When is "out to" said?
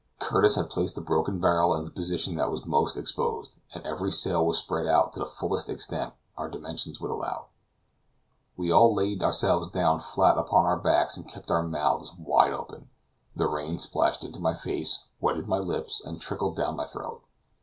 4.87-5.19